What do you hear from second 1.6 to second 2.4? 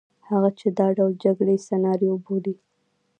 سناریو